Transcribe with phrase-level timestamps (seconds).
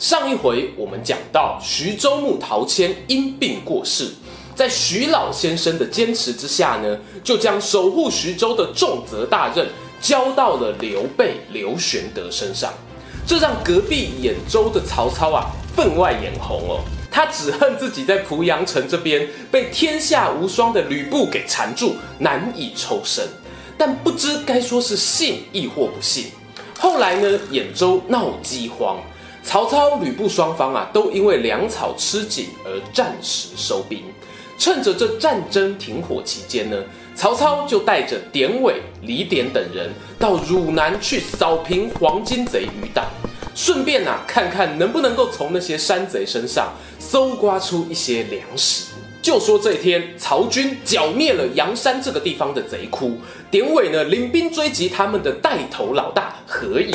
[0.00, 4.08] 上一回我们讲到徐州牧陶谦因病过世，
[4.54, 9.68] 在徐老先生的坚持之下呢，就将守护徐州的重责大任
[10.00, 12.72] 交到了刘备刘玄德身上，
[13.26, 23.28] 这让隔壁兖州的曹操啊分外眼红哦，他只恨自己在濮阳城这边被天下无双的吕布给缠住，难以抽身，
[23.76, 26.28] 但不知该说是信亦或不信。
[26.78, 28.96] 后来呢，兖州闹饥荒。
[29.42, 34.02] 曹操、吕布双方啊，都因为粮草吃紧而暂时收兵。
[34.58, 36.76] 趁着这战争停火期间呢，
[37.14, 43.06] 曹操就带着典韦、李典等人到汝南去扫平黄巾贼余党，
[43.54, 48.92] 顺便啊，看看能不能够从那些山贼身上搜刮出一些粮食。
[49.22, 53.16] 就说这天，曹军剿灭了阳山这个地方的贼窟，
[53.50, 56.94] 典韦呢领兵追击他们的带头老大何仪。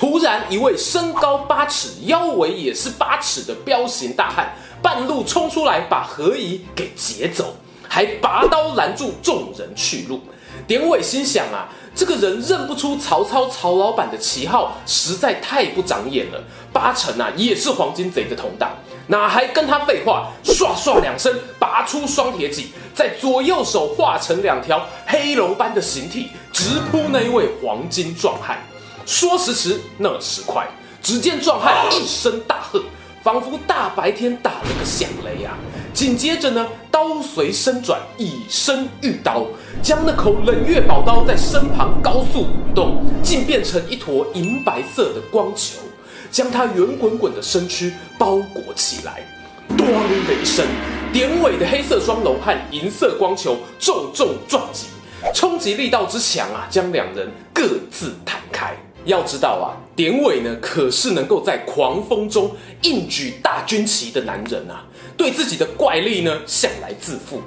[0.00, 7.54] 突然，一位身高八尺、腰围也是八尺的彪形大汉，半路冲出来，把何仪给劫走，
[7.86, 10.18] 还拔刀拦住众人去路。
[10.66, 16.42] 典韦心想啊，这个人认不出曹操曹老板的旗号，实在太不长眼了。
[16.72, 18.70] 八成啊，也是黄巾贼的同党，
[19.08, 20.28] 哪还跟他废话？
[20.42, 28.58] 唰唰两声，拔出双铁戟，在左右手化成两条黑龙般的形体，直扑那一位黄金壮汉。
[29.10, 30.68] 说时迟，那时快，
[31.02, 32.80] 只见壮汉一声大喝，
[33.24, 35.58] 仿佛大白天打了个响雷啊！
[35.92, 39.44] 紧接着呢，刀随身转，以身御刀，
[39.82, 45.80] 将那口冷月宝刀在身旁高速舞动，竟变成一坨银白色的光球，
[46.30, 49.26] 将他圆滚滚的身躯包裹起来。
[49.70, 49.86] 咣
[50.28, 50.64] 的一声，
[51.12, 54.86] 典韦的黑色双龙和银色光球重重撞击，
[55.34, 58.39] 冲击力道之强啊，将两人各自弹。
[59.04, 62.50] 要知道啊，典韦呢可是能够在狂风中
[62.82, 64.84] 硬举大军旗的男人啊，
[65.16, 67.40] 对自己的怪力呢向来自负。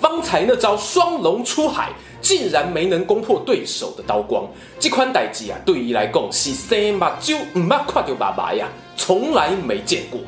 [0.00, 1.90] 方才那招双龙出海，
[2.22, 4.48] 竟然没能攻破对手的刀光。
[4.78, 8.66] 这款代志啊，对于来讲是生目睭唔捌看到爸爸呀，
[8.96, 10.18] 从来没见过。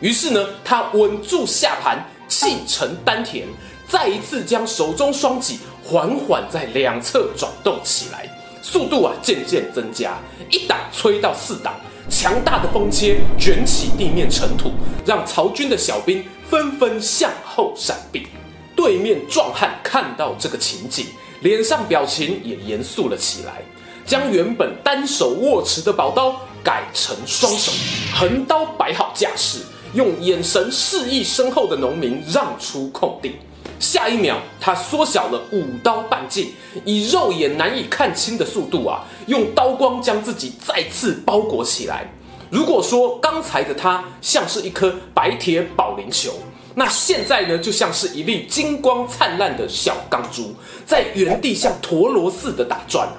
[0.00, 3.46] 于是呢，他稳住下盘，气沉丹田，
[3.88, 8.28] 再一次将手中双戟缓缓在两侧转动起来。
[8.62, 10.16] 速度啊渐渐增加，
[10.48, 11.74] 一档吹到四档，
[12.08, 14.70] 强大的风切卷起地面尘土，
[15.04, 18.28] 让曹军的小兵纷纷向后闪避。
[18.76, 21.06] 对面壮汉看到这个情景，
[21.40, 23.62] 脸上表情也严肃了起来，
[24.06, 27.72] 将原本单手握持的宝刀改成双手，
[28.14, 29.58] 横刀摆好架势，
[29.92, 33.36] 用眼神示意身后的农民让出空地。
[33.82, 36.52] 下一秒，他缩小了五刀半径，
[36.84, 42.08] 以肉眼难以看清的速度啊，用刀光将自己再次包裹起来。
[42.48, 46.32] 如果说刚才的他像是一颗白铁保龄球，
[46.76, 50.54] 那现在呢，就像是一粒金光灿烂的小钢珠，
[50.86, 53.18] 在原地像陀螺似的打转啊。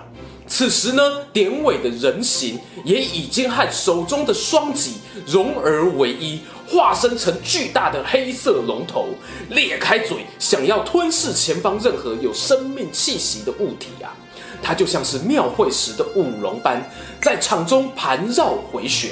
[0.56, 1.02] 此时呢，
[1.34, 6.42] 典韦的人形也已经和手中的双戟融而为一。
[6.68, 9.08] 化身成巨大的黑色龙头，
[9.50, 14.14] 裂开嘴，想要吞噬前方任何有生命气息的物体啊！
[14.62, 16.88] 它就像是庙会时的舞龙般，
[17.20, 19.10] 在场中盘绕回旋，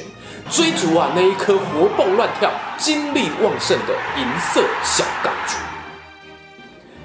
[0.51, 5.55] 追逐啊那一颗活蹦乱跳、精力旺盛的银色小钢珠。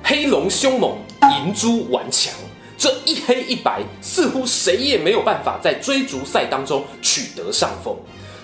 [0.03, 0.99] 黑龙凶猛，
[1.39, 2.33] 银珠顽强，
[2.79, 7.97] 这一黑一白，似乎谁也没有办法在追逐赛当中取得上风。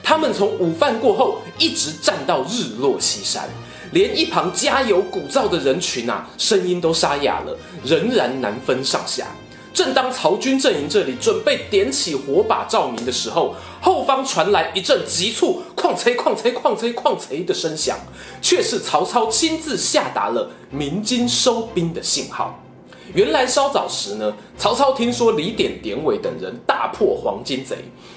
[0.03, 3.49] 他们从午饭过后一直战到日落西山，
[3.93, 9.27] 连一旁加油鼓噪的人群啊，声音都沙哑了，仍然难分上下。
[9.75, 17.99] 正当曹军阵营这里准备点起火把照明的时候，后方传来一阵急促“哐嚓哐嚓哐嚓哐嚓”的声响，
[18.43, 22.59] 却是曹操亲自下达了鸣金收兵的信号。
[23.15, 27.77] 原来稍早时呢，曹操听说李典、典韦等人大破黄巾贼，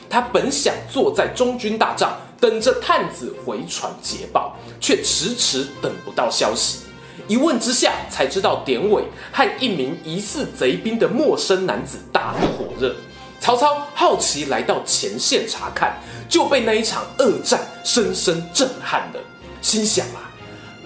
[0.10, 6.80] 他本想坐在中军大帐等着探子回传捷报，却迟迟等不到消息。
[7.28, 12.96] 一问之下，才知道典韦和一名疑似贼兵的陌生男子打得火热。
[13.40, 15.98] 曹操好奇来到前线查看，
[16.30, 19.20] 就被那一场恶战深深震撼了，
[19.62, 20.25] 心想啊。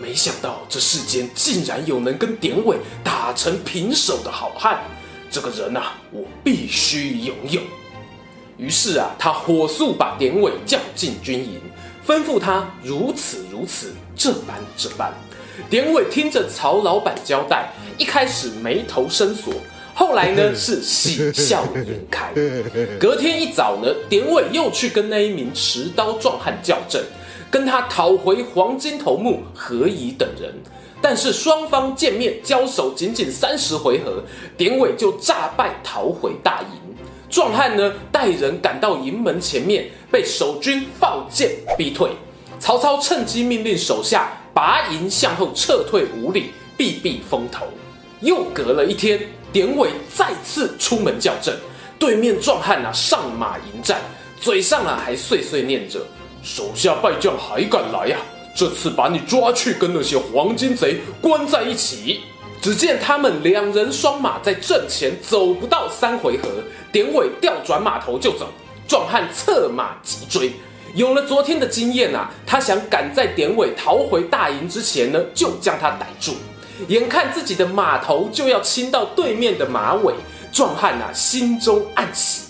[0.02, 4.80] 没想到这世间竟然有能跟典韦打成平手的好汉，
[5.30, 7.62] 这个人啊，我必须拥有。
[8.58, 11.62] 于是啊，他火速把典韦叫进军营，
[12.08, 15.14] 吩咐他如此如此，这般这般。
[15.70, 19.54] 典韦听着曹老板交代，一开始眉头深锁，
[19.94, 22.34] 后来呢 是喜笑颜开。
[23.00, 27.04] 隔天一早呢，典韦又去跟那一名持刀壮汉较阵，
[27.50, 30.54] 跟他讨回黄金头目何以等人。
[31.02, 34.22] 但是双方见面交手仅仅三十回合，
[34.58, 36.96] 典韦就诈败逃回大营。
[37.30, 42.10] 壮汉呢，带人赶到营门前面，被守军放箭逼退。
[42.60, 47.66] 曹操趁机命令手下拔营向后撤退五里，避避风头。
[48.20, 49.18] 又隔了一天，
[49.54, 51.56] 典韦再次出门叫阵，
[51.98, 54.02] 对面壮汉啊上马迎战，
[54.42, 56.06] 嘴上啊还碎碎念着
[56.44, 58.18] ：“手下败将还敢来呀、
[58.56, 62.22] 这次把你抓去跟那些黄巾贼关在一起。”
[62.62, 66.50] 只见他们两人双马在阵前走不到三回合，
[66.92, 68.50] 典韦调转马头就走，
[68.86, 70.52] 壮汉策马急追。
[70.94, 76.34] 有了昨天的经验啊，他想赶在典韦逃回大营之前呢，就将他逮住。
[76.90, 80.14] 眼看自己的马头就要亲到对面的马尾，
[80.52, 82.49] 壮汉啊心中暗喜。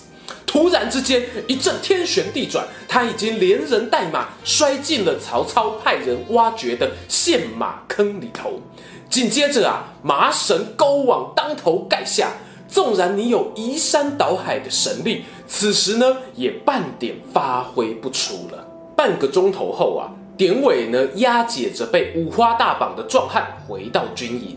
[0.50, 8.60] 突然之间一阵天旋地转，他已经连人带马摔进了曹操派人挖掘的陷马坑里头。
[9.08, 12.32] 紧接着啊，麻绳钩网当头盖下。
[12.66, 18.66] 纵然你有移山倒海的神力，此时呢也半点发挥不出了。
[18.96, 24.56] 半个钟头后啊，典韦呢押解着被五花大绑的壮汉回到军营。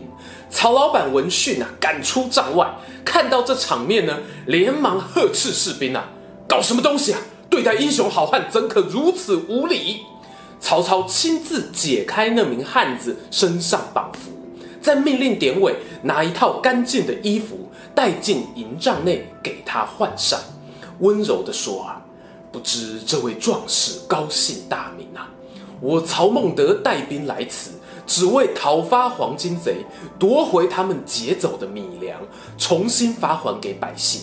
[0.54, 2.72] 曹老板闻讯啊，赶出帐外，
[3.04, 6.08] 看到这场面呢，连忙呵斥士兵啊
[6.48, 7.20] ：“搞什么东西啊？
[7.50, 10.02] 对待英雄好汉怎可如此无礼？”
[10.60, 14.30] 曹操亲自解开那名汉子身上绑缚。
[14.80, 20.38] 再命令典韦拿一套干净的衣服带进营帐内给他换上，
[21.00, 22.00] 温柔地说：“啊，
[22.52, 25.28] 不知这位壮士高姓大名啊？
[25.80, 27.72] 我曹孟德带兵来此，
[28.06, 29.84] 只为讨伐黄巾贼，
[30.18, 32.20] 夺回他们劫走的米粮，
[32.58, 34.20] 重新发还给百姓。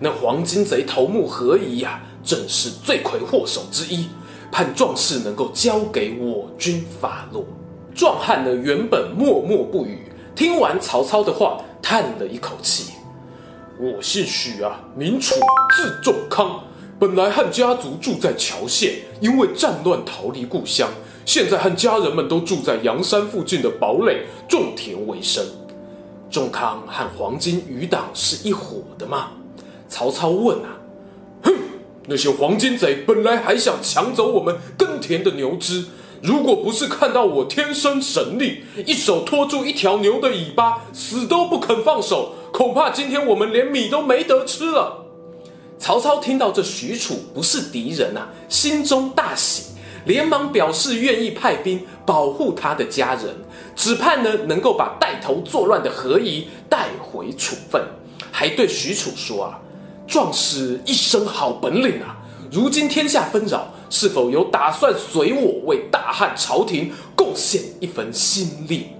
[0.00, 4.08] 那黄巾贼头目何以呀，正是罪魁祸首之一，
[4.50, 7.44] 盼壮士能够交给我军发落。”
[7.94, 12.92] 壮汉呢，原本默默不语，听完曹操的话，叹了一口气
[13.78, 15.34] ：“我姓许啊，名楚，
[15.76, 16.64] 字仲康，
[16.98, 20.88] 本来汉家族住在谯县，因为战乱逃离故乡，
[21.32, 25.46] 现在和家人们都住在阳山附近的堡垒，种田为生。”
[26.28, 29.28] 仲康和黄金余党是一伙的吗？
[29.88, 30.80] 曹操问啊。
[31.44, 31.52] 哼，
[32.08, 35.84] 那些黄金贼本来还想抢走我们耕田的牛只。
[36.20, 45.06] 如果不是看到我天生神力，一手托住一条牛的尾巴，死都不肯放手，恐怕今天我们连米都没得吃了。
[45.78, 49.66] 曹操听到这许褚不是敌人啊，心中大喜，
[50.04, 53.34] 连忙表示愿意派兵保护他的家人，
[53.76, 57.82] 只盼呢能够把带头作乱的何仪带回处分，
[58.30, 59.58] 还对许褚说啊，
[60.06, 62.16] 壮士一身好本领啊，
[62.50, 63.74] 如今天下纷扰。
[63.92, 68.90] 是否有打算随我为大汉朝廷贡献一份心力？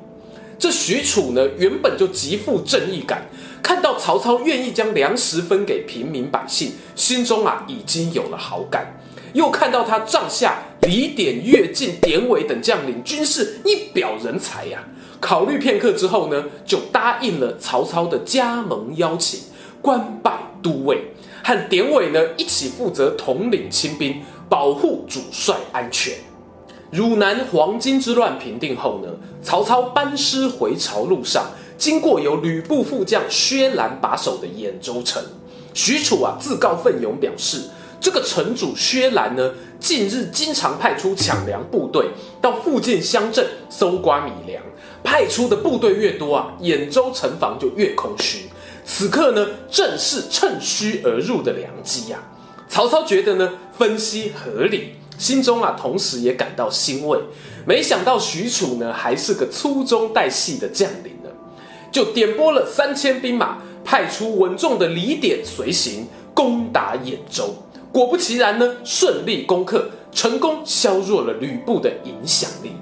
[0.59, 3.28] 这许褚呢，原本就极富正义感，
[3.62, 9.00] 看到曹操愿意将粮食分给平民百姓，心中啊已经有了好感。
[9.33, 14.85] 又看到他帐下李典、乐进、典韦等将领军事一表人才呀、
[15.21, 19.41] 考虑片刻之后呢，就答应了曹操的加盟邀请，
[19.81, 20.33] 官拜
[20.63, 24.23] 都尉，和典韦呢一起负责统领亲兵。
[24.51, 26.13] 保护主帅安全。
[26.91, 29.09] 汝南黄巾之乱平定后呢，
[29.41, 31.47] 曹操班师回朝路上，
[31.79, 35.23] 经过由吕布副将薛兰把守的兖州城。
[35.73, 37.61] 许褚啊自告奋勇表示，
[38.00, 42.09] 这个城主薛兰呢，近日经常派出抢粮部队
[42.40, 44.62] 到附近乡镇搜刮米粮，
[45.04, 48.49] 派出的部队越多啊，兖州城防就越空虚。
[48.87, 52.66] 此刻呢，正是趁虚而入的良机呀、啊。
[52.71, 57.19] 曹操觉得呢，分析合理，心中啊，同时也感到欣慰。
[57.66, 61.28] 没想到许褚呢，还是个粗中带细的将领呢，
[61.92, 67.54] 就点拨了三千兵马，派出稳重的李典随行，攻打兖州。
[67.92, 72.73] 果不其然呢，顺利攻克，成功削弱了吕布的影响力。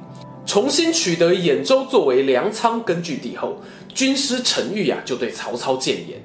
[0.46, 3.60] 重新取得兖州作为粮仓根据地后，
[3.94, 6.20] 军师陈玉啊，就对曹操谏言：“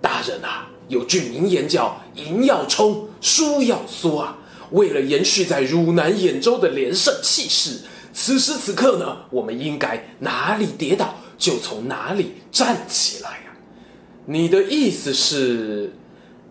[0.00, 4.38] 大人啊。”有句名言叫“赢要冲，输要缩”啊！
[4.70, 7.80] 为了延续在汝南兖州的连胜气势，
[8.14, 13.52] 此时此刻呢，我们应该哪里跌倒就从哪里站起来啊！
[14.24, 15.92] 你的意思是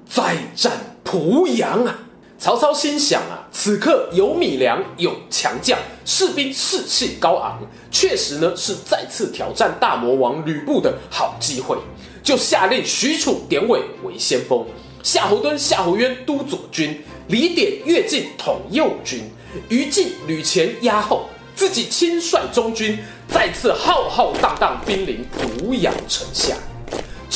[0.07, 1.99] 再战濮阳啊？
[2.39, 7.59] 曹操心想啊，此刻有米粮，有强将，士兵士气高昂，
[7.89, 11.75] 确实呢是再次挑战大魔王吕布的好机会，
[12.21, 14.63] 就下令许褚、典韦为先锋，
[15.01, 19.23] 夏侯惇、夏侯渊督左军，李典、乐进统右军，
[19.69, 25.25] 于禁、吕虔压后，自己亲率中军，再次浩浩荡荡兵临
[25.63, 26.55] 濮阳城下。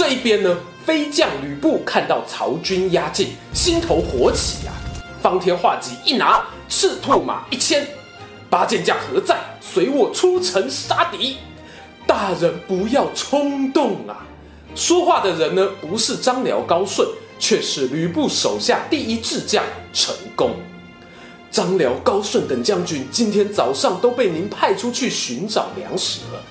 [0.01, 4.73] 这一边呢，飞将吕布看到曹军压境，心头火起啊！
[5.21, 7.85] 方天画戟一拿，赤兔马一牵，
[8.49, 9.37] 八健将何在？
[9.61, 11.37] 随我出城杀敌！
[12.07, 14.25] 大人不要冲动啊！
[14.73, 20.55] 说话的人呢，不是张辽、高顺，却是吕布手下第一智将陈宫。
[21.51, 26.41] 张辽、高顺等将军今天早上都被您派出去寻找粮食了。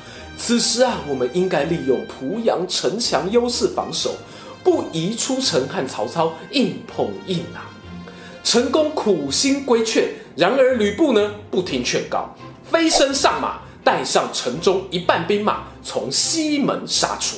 [0.43, 4.15] 此时啊，我们应该利用濮阳城墙优势防守，
[4.65, 7.69] 不宜出城和曹操硬碰硬啊！
[8.43, 17.37] 陈宫苦心规劝，然而吕布呢，不听劝告，飞身上马，带上城中一半兵马，从西门杀出。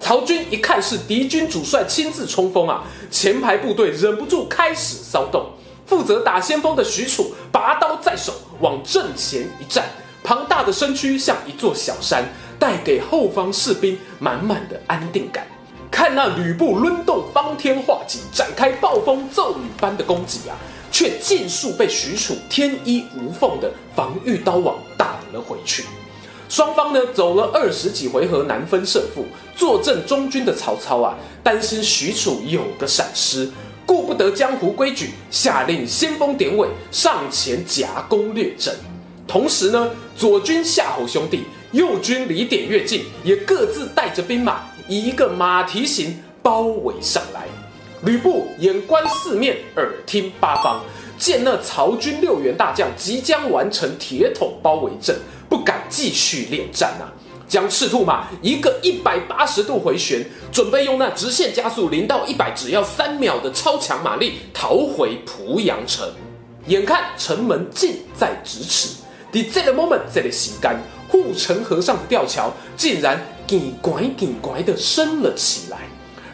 [0.00, 5.44] 曹军一看是敌军主帅亲自冲锋啊，前排部队忍不住开始骚动。
[5.84, 9.84] 负责打先锋的许褚拔刀在手，往阵前一站，
[10.22, 12.24] 庞大的身躯像一座小山，
[12.58, 15.46] 带给后方士兵满满的安定感。
[15.90, 20.56] 看那吕布抡动方天画戟，展开暴风骤雨般的攻击啊，
[20.92, 25.84] 却尽数被许褚天衣无缝的防御刀网挡了回去。
[26.48, 29.24] 双方呢走了二十几回合难分胜负，
[29.56, 33.50] 坐镇中军的曹操啊，担心许褚有个闪失，
[33.86, 38.74] 顾不得江湖规矩，下令先锋典韦上前夹攻略阵。
[39.30, 44.62] 同时呢，左军夏侯兄弟，右军李典、乐进也各自带着兵马。
[44.88, 47.46] 以一个马蹄形包围上来，
[48.02, 50.84] 吕布眼观四面，耳听八方，
[51.16, 55.16] 见那曹军六员大将即将完成铁桶包围阵，
[55.48, 57.06] 不敢继续恋战啊！
[57.46, 66.08] 将赤兔马一个一百八十度回旋，准备用那直线加速零到一百只要三秒的超强马力逃回濮阳城。
[66.66, 68.96] 眼看城门近在咫尺，
[69.32, 70.76] 在这个 moment，这个时间，
[71.08, 73.20] 护城河上的吊桥竟然。
[73.50, 75.78] 紧拐紧拐的升了起来，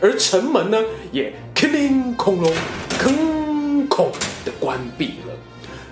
[0.03, 0.77] 而城门呢
[1.11, 2.53] 也哐铃空隆
[2.99, 4.11] 哐哐
[4.45, 5.33] 的关闭了。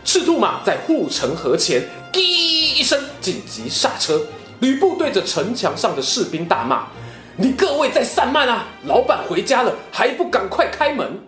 [0.04, 1.82] 赤兔马在护城河前
[2.12, 4.20] “滴”一声紧急刹车，
[4.60, 6.88] 吕布对着城墙上的士兵大骂
[7.40, 8.66] ：“你各位在散漫啊！
[8.84, 11.20] 老板回家了，还不赶快开门！”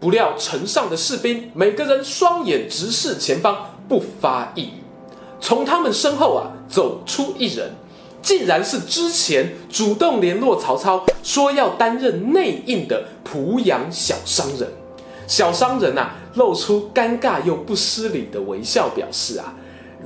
[0.00, 4.83] 不料城上的士兵每个人双眼直视前方，不发一语。
[5.44, 7.70] 从他们身后啊走出一人。
[8.22, 14.66] 竟然是之前主动联络曹操，说要担任内应的濮阳小商人。
[15.26, 19.52] 小商人啊，露出尴尬又不失礼的微笑，表示啊，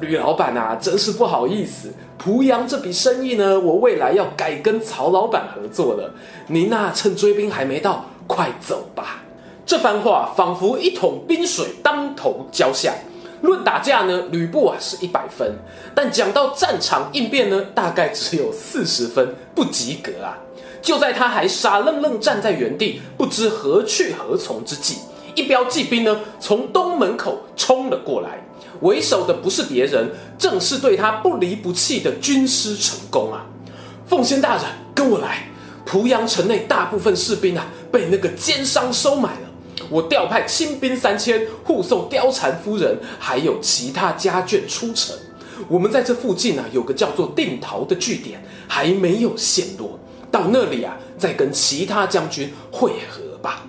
[0.01, 6.13] 吕老板啊，真是不好意思，濮阳这笔生意呢，我未来要改跟曹老板合作了。
[6.49, 9.23] 您啊，趁追兵还没到，快走吧。
[9.65, 12.93] 这番话仿佛一桶冰水当头浇下。
[13.43, 15.55] 论打架呢，吕布啊是一百分，
[15.95, 20.39] 但讲到战场应变呢，大概只有四十分，不及格啊！
[20.81, 24.97] 就在他还傻愣愣站在原地，不知何去何从之际，
[25.35, 28.45] 一彪骑兵呢从东门口冲了过来，
[28.81, 33.47] 为首的不是别人，正是对他不离不弃的军师陈宫啊！
[34.07, 34.65] 奉先大人，
[34.95, 35.49] 跟我来！
[35.85, 39.48] 濮阳城内大部分士兵啊，被那个奸商收买了。
[39.91, 45.17] 我调派亲兵三千护送貂蝉夫人，还有其他家眷出城。
[45.69, 49.99] 我们在这附近啊，有个叫做定陶的据点，还没有陷落。
[50.31, 53.67] 到那里啊，再跟其他将军会合吧。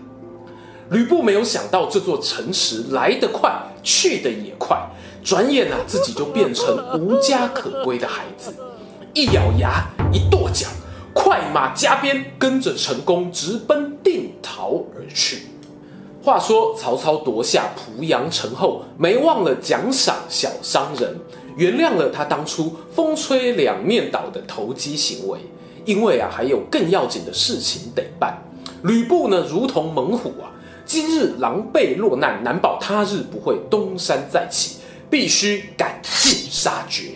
[0.91, 4.77] 吕布没有想到这座城池来得快，去得也快，
[5.23, 8.53] 转眼啊，自己就变成无家可归的孩子。
[9.13, 10.67] 一咬牙，一跺脚，
[11.13, 15.43] 快马加鞭，跟着陈宫直奔定陶而去。
[16.21, 21.15] 话说曹操夺下濮阳城后，没忘了奖赏小商人，
[21.55, 25.39] 原谅了他当初风吹两面倒的投机行为。
[25.85, 28.37] 因为啊，还有更要紧的事情得办。
[28.83, 30.51] 吕布呢，如同猛虎啊，
[30.85, 37.13] 今日狼狈落难，难保他日不会东山再起，必须赶尽杀绝。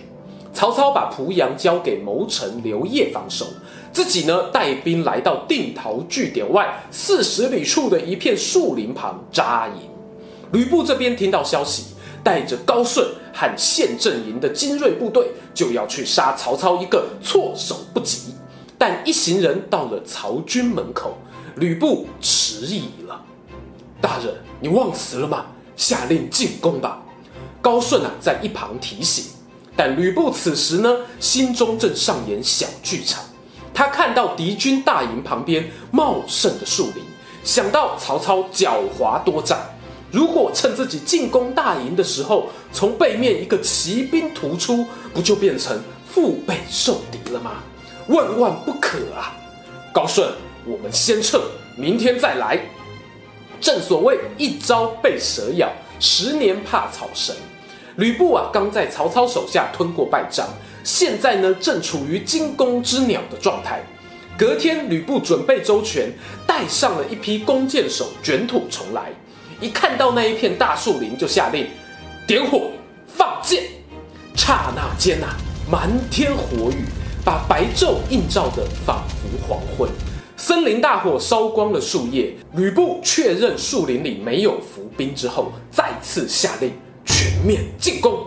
[0.53, 3.45] 曹操把濮阳交给谋臣刘烨防守。
[3.93, 9.87] 自己呢，带兵来到定陶据点外四十里处的一片树林旁扎营。
[10.51, 18.33] 吕布这边听到消息，带着高顺和县阵营的精锐部队，就要去杀曹操一个措手不及。
[18.79, 21.15] 但一行人到了曹军门口，
[21.55, 23.23] 吕布迟疑了。
[24.01, 25.45] 大人，你忘词了吗？
[25.75, 27.01] 下令进攻吧。
[27.61, 29.25] 高顺啊，在一旁提醒。
[29.75, 33.23] 但吕布此时呢，心中正上演小剧场。
[33.73, 37.03] 他看到敌军大营旁边茂盛的树林，
[37.43, 39.57] 想到曹操狡猾多诈，
[40.11, 47.63] 如果趁自己进攻大营的时候，从背面一个骑兵突出，不就变成腹背受敌了吗？
[48.07, 49.33] 万万不可啊！
[49.91, 50.29] 高顺，
[50.65, 51.41] 我们先撤，
[51.75, 52.59] 明天再来。
[53.59, 57.35] 正所谓一朝被蛇咬，十年怕草绳。
[57.95, 60.47] 吕布啊，刚在曹操手下吞过败仗，
[60.83, 63.81] 现在呢，正处于惊弓之鸟的状态。
[64.37, 66.11] 隔天，吕布准备周全，
[66.45, 69.11] 带上了一批弓箭手，卷土重来。
[69.61, 71.67] 一看到那一片大树林，就下令
[72.27, 72.71] 点火
[73.07, 73.63] 放箭。
[74.35, 75.27] 刹那间呐、
[75.71, 76.83] 满天火雨，
[77.23, 79.89] 把白昼映照得仿佛黄昏。
[80.35, 82.33] 森林大火烧光了树叶。
[82.55, 86.73] 吕布确认树林里没有伏兵之后，再次下令。
[87.05, 88.25] 全面进攻，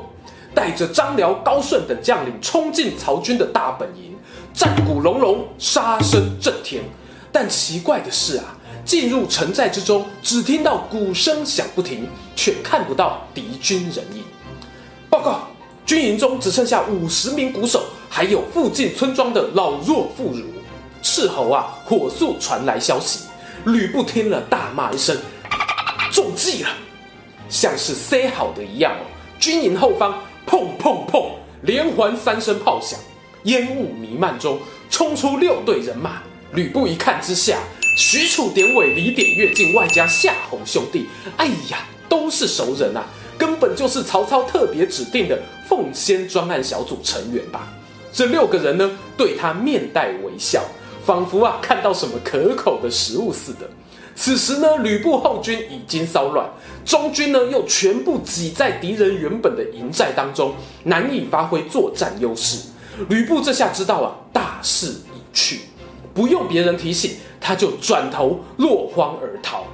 [0.57, 4.17] 带着张辽、高顺等将领冲进曹军的大本营，
[4.55, 6.83] 战鼓隆隆，杀声震天。
[7.31, 14.25] 但奇怪的是啊，进入城寨之中，只听到鼓声响不停，却看不到敌军人影。
[15.11, 15.43] 报告，
[15.85, 20.43] 军营中只剩下五十名鼓手，还有附近村庄的老弱妇孺。
[21.03, 23.27] 斥候啊，火速传来消息。
[23.67, 25.15] 吕布听了，大骂一声
[26.11, 26.71] ：“中计了！”
[27.51, 29.05] 像是塞好的一样哦，
[29.39, 30.15] 军营后方
[30.47, 31.27] 砰砰砰
[31.63, 32.99] 连环三声炮响，
[33.45, 36.23] 烟雾弥漫中冲出六队人马。
[36.53, 37.59] 吕布一看之下，
[37.99, 43.05] 许褚典韦、李典、乐进外加夏侯兄弟，哎呀，都是熟人啊，
[43.37, 45.39] 根本就是曹操特别指定的
[45.69, 47.69] 凤仙专案小组成员吧？
[48.13, 50.63] 这六个人呢，对他面带微笑，
[51.05, 53.69] 仿佛啊看到什么可口的食物似的。
[54.17, 56.49] 此时呢，吕布后军已经骚乱，
[56.87, 62.71] 中军呢又全部挤在敌人原本的营寨当中，难以发挥作战优势。
[63.11, 65.61] 吕布这下知道啊，大势已去，
[66.15, 69.65] 不用别人提醒，他就转头落荒而逃。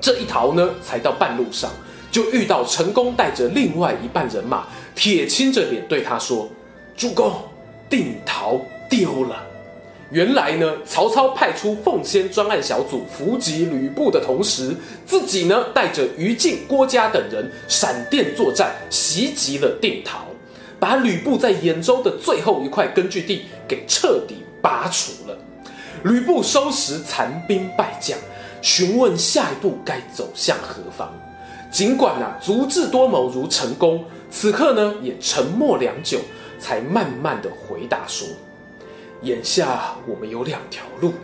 [0.00, 1.68] 这一逃呢，才到半路上，
[2.12, 6.48] 就遇到陈宫带着另外一半人马，铁青着脸对他说
[6.96, 7.32] ：“主公，
[7.90, 9.42] 定陶丢了。”
[10.14, 14.72] 原来呢，曹操派出奉先专案小组伏击吕布的同时，
[15.04, 20.26] 自己呢带着于禁、郭嘉等人闪电作战，袭击了定陶，
[20.78, 25.36] 把吕布在兖州的最后一块根据地给彻底拔除了。
[26.04, 28.16] 吕布收拾残兵败将，
[28.62, 31.12] 询问下一步该走向何方。
[31.72, 36.20] 尽管啊足智多谋如陈宫，此刻呢也沉默良久，
[36.60, 38.28] 才慢慢的回答说。
[39.24, 41.14] 眼下我们有两条路，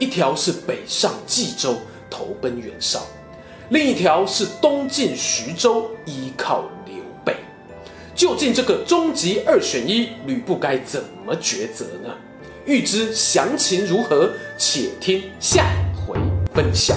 [0.00, 1.76] 一条是北上冀州
[2.10, 3.00] 投奔袁绍，
[3.70, 7.36] 另一条是东进徐州依靠刘备。
[8.14, 12.12] 究竟这个终极二选一，吕布该怎么抉择呢？
[12.66, 15.64] 欲知详情如何，且听下
[15.94, 16.18] 回
[16.52, 16.96] 分晓。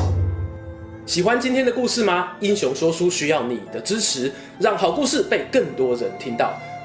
[1.06, 2.34] 喜欢今天的故事吗？
[2.40, 6.60] 英雄说书需要你的支持，让好故事被更多人听到。